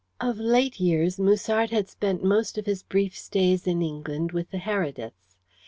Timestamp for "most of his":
2.23-2.81